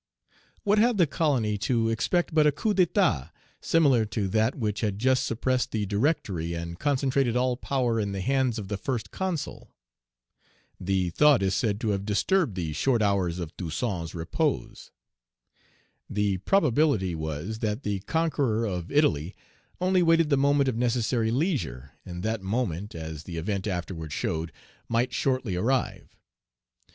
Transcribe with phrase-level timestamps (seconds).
[0.63, 3.29] What had the colony to expect but a coup d'état
[3.61, 8.21] similar to that which had just suppressed the Directory and concentrated all power in the
[8.21, 9.69] hands of the First Consul?
[10.79, 14.89] The thought is said to have disturbed the short hours of Toussaint's repose.
[16.09, 19.35] The probability was, that the conqueror of Italy
[19.79, 24.51] only waited the moment of necessary leisure, and that moment, as the event afterward showed,
[24.89, 26.15] might shortly arrive.